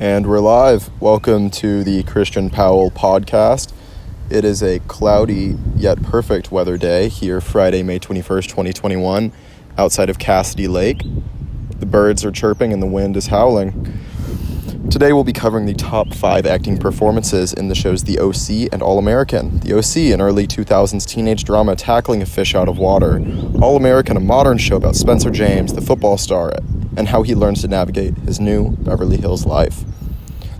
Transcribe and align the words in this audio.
And 0.00 0.26
we're 0.26 0.40
live. 0.40 0.90
Welcome 1.00 1.50
to 1.50 1.84
the 1.84 2.02
Christian 2.04 2.50
Powell 2.50 2.90
podcast. 2.90 3.72
It 4.30 4.44
is 4.44 4.62
a 4.62 4.80
cloudy 4.80 5.56
yet 5.76 6.02
perfect 6.02 6.50
weather 6.50 6.76
day 6.76 7.08
here, 7.08 7.40
Friday, 7.40 7.82
May 7.82 8.00
21st, 8.00 8.48
2021, 8.48 9.32
outside 9.78 10.10
of 10.10 10.18
Cassidy 10.18 10.66
Lake. 10.66 11.02
The 11.78 11.86
birds 11.86 12.24
are 12.24 12.32
chirping 12.32 12.72
and 12.72 12.82
the 12.82 12.86
wind 12.86 13.16
is 13.16 13.28
howling. 13.28 13.98
Today 14.90 15.12
we'll 15.12 15.24
be 15.24 15.32
covering 15.32 15.66
the 15.66 15.74
top 15.74 16.12
five 16.12 16.46
acting 16.46 16.78
performances 16.78 17.52
in 17.52 17.68
the 17.68 17.74
shows 17.74 18.04
The 18.04 18.18
OC 18.18 18.72
and 18.72 18.82
All 18.82 18.98
American. 18.98 19.60
The 19.60 19.74
OC, 19.78 20.12
an 20.12 20.20
early 20.20 20.46
2000s 20.46 21.06
teenage 21.06 21.44
drama 21.44 21.76
tackling 21.76 22.22
a 22.22 22.26
fish 22.26 22.54
out 22.54 22.68
of 22.68 22.76
water. 22.76 23.22
All 23.60 23.76
American, 23.76 24.16
a 24.16 24.20
modern 24.20 24.58
show 24.58 24.76
about 24.76 24.96
Spencer 24.96 25.30
James, 25.30 25.72
the 25.72 25.80
football 25.80 26.18
star, 26.18 26.52
and 26.96 27.08
how 27.08 27.22
he 27.22 27.34
learns 27.34 27.62
to 27.62 27.68
navigate 27.68 28.16
his 28.18 28.40
new 28.40 28.70
Beverly 28.76 29.16
Hills 29.16 29.46
life. 29.46 29.84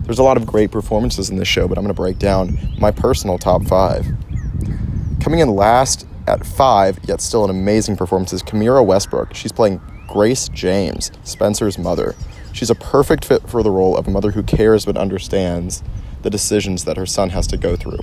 There's 0.01 0.19
a 0.19 0.23
lot 0.23 0.37
of 0.37 0.45
great 0.45 0.71
performances 0.71 1.29
in 1.29 1.37
this 1.37 1.47
show, 1.47 1.67
but 1.67 1.77
I'm 1.77 1.83
going 1.83 1.95
to 1.95 2.01
break 2.01 2.19
down 2.19 2.57
my 2.77 2.91
personal 2.91 3.37
top 3.37 3.63
five. 3.65 4.05
Coming 5.21 5.39
in 5.39 5.49
last 5.49 6.05
at 6.27 6.45
five, 6.45 6.99
yet 7.07 7.21
still 7.21 7.43
an 7.43 7.49
amazing 7.49 7.95
performance, 7.95 8.33
is 8.33 8.43
Kamira 8.43 8.85
Westbrook. 8.85 9.33
She's 9.33 9.51
playing 9.51 9.81
Grace 10.07 10.49
James, 10.49 11.11
Spencer's 11.23 11.77
mother. 11.77 12.15
She's 12.51 12.69
a 12.69 12.75
perfect 12.75 13.25
fit 13.25 13.49
for 13.49 13.63
the 13.63 13.71
role 13.71 13.97
of 13.97 14.07
a 14.07 14.11
mother 14.11 14.31
who 14.31 14.43
cares 14.43 14.85
but 14.85 14.97
understands 14.97 15.81
the 16.21 16.29
decisions 16.29 16.85
that 16.85 16.97
her 16.97 17.05
son 17.05 17.29
has 17.29 17.47
to 17.47 17.57
go 17.57 17.75
through. 17.75 17.99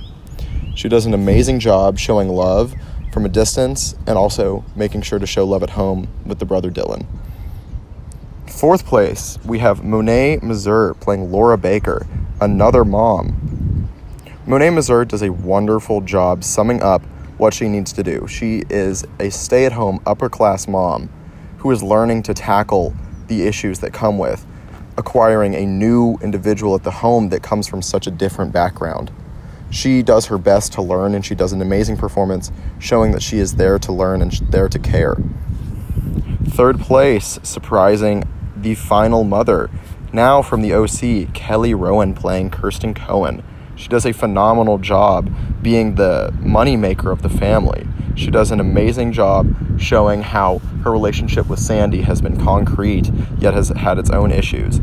She 0.75 0.89
does 0.89 1.05
an 1.05 1.13
amazing 1.13 1.59
job 1.59 1.99
showing 1.99 2.29
love 2.29 2.73
from 3.13 3.25
a 3.25 3.29
distance 3.29 3.95
and 4.07 4.17
also 4.17 4.63
making 4.75 5.01
sure 5.03 5.19
to 5.19 5.27
show 5.27 5.45
love 5.45 5.63
at 5.63 5.71
home 5.71 6.07
with 6.25 6.39
the 6.39 6.45
brother 6.45 6.71
Dylan. 6.71 7.05
Fourth 8.51 8.85
place, 8.85 9.39
we 9.43 9.57
have 9.57 9.83
Monet 9.83 10.39
Mazur 10.43 10.93
playing 10.95 11.31
Laura 11.31 11.57
Baker, 11.57 12.05
another 12.39 12.85
mom. 12.85 13.89
Monet 14.45 14.69
Mazur 14.69 15.03
does 15.03 15.23
a 15.23 15.31
wonderful 15.31 16.01
job 16.01 16.43
summing 16.43 16.83
up 16.83 17.01
what 17.37 17.55
she 17.55 17.67
needs 17.67 17.91
to 17.93 18.03
do. 18.03 18.27
She 18.27 18.61
is 18.69 19.03
a 19.19 19.31
stay 19.31 19.65
at 19.65 19.71
home, 19.71 19.99
upper 20.05 20.29
class 20.29 20.67
mom 20.67 21.09
who 21.57 21.71
is 21.71 21.81
learning 21.81 22.21
to 22.23 22.35
tackle 22.35 22.93
the 23.27 23.47
issues 23.47 23.79
that 23.79 23.93
come 23.93 24.19
with 24.19 24.45
acquiring 24.95 25.55
a 25.55 25.65
new 25.65 26.17
individual 26.21 26.75
at 26.75 26.83
the 26.83 26.91
home 26.91 27.29
that 27.29 27.41
comes 27.41 27.67
from 27.67 27.81
such 27.81 28.05
a 28.05 28.11
different 28.11 28.51
background. 28.51 29.11
She 29.71 30.03
does 30.03 30.27
her 30.27 30.37
best 30.37 30.73
to 30.73 30.83
learn 30.83 31.15
and 31.15 31.25
she 31.25 31.33
does 31.33 31.53
an 31.53 31.61
amazing 31.61 31.97
performance 31.97 32.51
showing 32.77 33.11
that 33.13 33.23
she 33.23 33.39
is 33.39 33.55
there 33.55 33.79
to 33.79 33.91
learn 33.91 34.21
and 34.21 34.31
there 34.51 34.69
to 34.69 34.77
care. 34.77 35.15
Third 36.49 36.79
place, 36.79 37.39
surprising 37.41 38.23
the 38.63 38.75
final 38.75 39.23
mother. 39.23 39.69
Now 40.13 40.41
from 40.41 40.61
the 40.61 40.73
OC, 40.73 41.33
Kelly 41.33 41.73
Rowan 41.73 42.13
playing 42.13 42.51
Kirsten 42.51 42.93
Cohen. 42.93 43.43
She 43.75 43.87
does 43.87 44.05
a 44.05 44.13
phenomenal 44.13 44.77
job 44.77 45.31
being 45.61 45.95
the 45.95 46.33
moneymaker 46.39 47.11
of 47.11 47.21
the 47.21 47.29
family. 47.29 47.87
She 48.15 48.29
does 48.29 48.51
an 48.51 48.59
amazing 48.59 49.13
job 49.13 49.79
showing 49.79 50.21
how 50.21 50.59
her 50.83 50.91
relationship 50.91 51.47
with 51.47 51.59
Sandy 51.59 52.01
has 52.01 52.21
been 52.21 52.37
concrete, 52.37 53.09
yet 53.39 53.53
has 53.53 53.69
had 53.69 53.97
its 53.97 54.09
own 54.09 54.31
issues. 54.31 54.79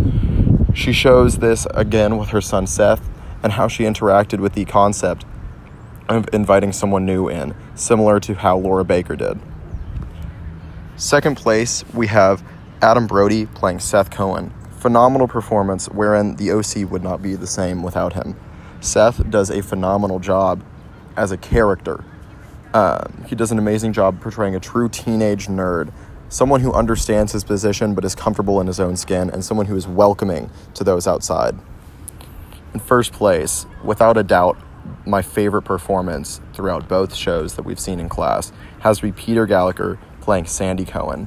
She 0.75 0.93
shows 0.93 1.39
this 1.39 1.67
again 1.75 2.17
with 2.17 2.31
her 2.31 2.41
son 2.41 2.67
Seth 2.67 3.09
and 3.43 3.53
how 3.53 3.69
she 3.69 3.85
interacted 3.85 4.41
with 4.41 4.55
the 4.55 4.65
concept 4.65 5.25
of 6.09 6.29
inviting 6.33 6.73
someone 6.73 7.05
new 7.05 7.29
in, 7.29 7.55
similar 7.75 8.19
to 8.21 8.35
how 8.35 8.57
Laura 8.57 8.85
Baker 8.85 9.15
did. 9.15 9.39
Second 10.97 11.37
place, 11.37 11.85
we 11.95 12.09
have 12.09 12.43
Adam 12.81 13.09
Brody 13.09 13.47
playing 13.47 13.81
Seth 13.81 14.09
Cohen. 14.09 14.53
Phenomenal 14.79 15.27
performance 15.27 15.87
wherein 15.87 16.37
the 16.37 16.53
OC 16.53 16.89
would 16.89 17.03
not 17.03 17.21
be 17.21 17.35
the 17.35 17.47
same 17.47 17.83
without 17.83 18.13
him. 18.13 18.37
Seth 18.81 19.29
does 19.29 19.51
a 19.51 19.63
phenomenal 19.63 20.21
job 20.21 20.63
as 21.17 21.33
a 21.33 21.37
character. 21.37 22.05
Um, 22.73 23.25
he 23.27 23.35
does 23.35 23.51
an 23.51 23.59
amazing 23.59 23.93
job 23.93 24.21
portraying 24.21 24.55
a 24.55 24.61
true 24.61 24.89
teenage 24.89 25.49
nerd, 25.49 25.93
someone 26.29 26.61
who 26.61 26.73
understands 26.73 27.33
his 27.33 27.43
position 27.43 27.95
but 27.97 28.05
is 28.05 28.15
comfortable 28.15 28.61
in 28.61 28.69
his 28.69 28.79
own 28.79 28.97
skin, 28.97 29.29
and 29.29 29.45
someone 29.45 29.67
who 29.67 29.75
is 29.75 29.89
welcoming 29.89 30.49
to 30.75 30.85
those 30.85 31.09
outside. 31.09 31.57
In 32.73 32.79
first 32.79 33.13
place, 33.13 33.67
without 33.83 34.17
a 34.17 34.23
doubt, 34.23 34.57
my 35.05 35.21
favorite 35.21 35.63
performance 35.63 36.41
throughout 36.53 36.89
both 36.89 37.13
shows 37.13 37.57
that 37.57 37.65
we've 37.65 37.81
seen 37.81 37.99
in 37.99 38.09
class 38.09 38.53
has 38.81 38.99
to 38.99 39.03
be 39.03 39.13
Peter 39.13 39.47
Gallagher 39.47 39.99
playing 40.21 40.47
Sandy 40.47 40.85
Cohen 40.85 41.27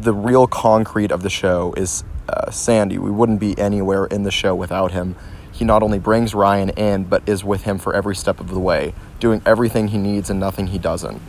the 0.00 0.12
real 0.12 0.46
concrete 0.46 1.10
of 1.10 1.22
the 1.22 1.30
show 1.30 1.74
is 1.76 2.04
uh, 2.28 2.50
Sandy. 2.50 2.98
We 2.98 3.10
wouldn't 3.10 3.40
be 3.40 3.58
anywhere 3.58 4.06
in 4.06 4.22
the 4.22 4.30
show 4.30 4.54
without 4.54 4.92
him. 4.92 5.16
He 5.52 5.64
not 5.64 5.82
only 5.82 5.98
brings 5.98 6.34
Ryan 6.34 6.70
in, 6.70 7.04
but 7.04 7.22
is 7.28 7.44
with 7.44 7.64
him 7.64 7.78
for 7.78 7.94
every 7.94 8.14
step 8.16 8.40
of 8.40 8.50
the 8.50 8.60
way, 8.60 8.94
doing 9.18 9.42
everything 9.44 9.88
he 9.88 9.98
needs 9.98 10.30
and 10.30 10.38
nothing 10.38 10.68
he 10.68 10.78
doesn't. 10.78 11.20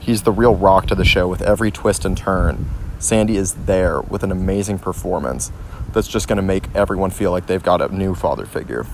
He's 0.00 0.22
the 0.22 0.32
real 0.32 0.56
rock 0.56 0.86
to 0.86 0.94
the 0.94 1.04
show 1.04 1.28
with 1.28 1.42
every 1.42 1.70
twist 1.70 2.04
and 2.04 2.16
turn. 2.16 2.66
Sandy 2.98 3.36
is 3.36 3.54
there 3.54 4.00
with 4.00 4.22
an 4.22 4.32
amazing 4.32 4.78
performance 4.78 5.52
that's 5.92 6.08
just 6.08 6.26
going 6.28 6.36
to 6.36 6.42
make 6.42 6.74
everyone 6.74 7.10
feel 7.10 7.30
like 7.30 7.46
they've 7.46 7.62
got 7.62 7.82
a 7.82 7.94
new 7.94 8.14
father 8.14 8.46
figure. 8.46 8.86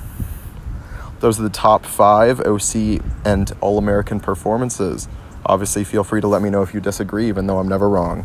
Those 1.20 1.38
are 1.38 1.44
the 1.44 1.50
top 1.50 1.86
five 1.86 2.40
OC 2.40 3.00
and 3.24 3.52
All 3.60 3.78
American 3.78 4.18
performances. 4.20 5.08
Obviously, 5.46 5.84
feel 5.84 6.02
free 6.02 6.20
to 6.20 6.26
let 6.26 6.42
me 6.42 6.50
know 6.50 6.62
if 6.62 6.74
you 6.74 6.80
disagree, 6.80 7.28
even 7.28 7.46
though 7.46 7.58
I'm 7.58 7.68
never 7.68 7.88
wrong. 7.88 8.24